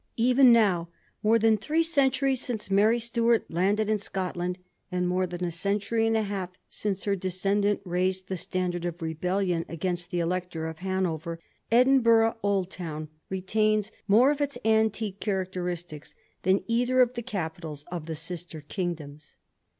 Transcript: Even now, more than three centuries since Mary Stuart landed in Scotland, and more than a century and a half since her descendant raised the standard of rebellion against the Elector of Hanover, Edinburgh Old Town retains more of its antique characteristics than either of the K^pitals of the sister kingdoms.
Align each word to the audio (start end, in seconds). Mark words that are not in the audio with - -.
Even 0.17 0.51
now, 0.51 0.89
more 1.21 1.37
than 1.37 1.57
three 1.57 1.83
centuries 1.83 2.41
since 2.41 2.71
Mary 2.71 2.97
Stuart 2.97 3.45
landed 3.51 3.87
in 3.87 3.99
Scotland, 3.99 4.57
and 4.91 5.07
more 5.07 5.27
than 5.27 5.45
a 5.45 5.51
century 5.51 6.07
and 6.07 6.17
a 6.17 6.23
half 6.23 6.49
since 6.67 7.03
her 7.03 7.15
descendant 7.15 7.81
raised 7.85 8.27
the 8.27 8.35
standard 8.35 8.83
of 8.83 8.99
rebellion 8.99 9.63
against 9.69 10.09
the 10.09 10.17
Elector 10.19 10.65
of 10.65 10.79
Hanover, 10.79 11.39
Edinburgh 11.71 12.35
Old 12.41 12.71
Town 12.71 13.09
retains 13.29 13.91
more 14.07 14.31
of 14.31 14.41
its 14.41 14.57
antique 14.65 15.19
characteristics 15.19 16.15
than 16.41 16.63
either 16.67 16.99
of 16.99 17.13
the 17.13 17.21
K^pitals 17.21 17.83
of 17.91 18.07
the 18.07 18.15
sister 18.15 18.61
kingdoms. 18.61 19.35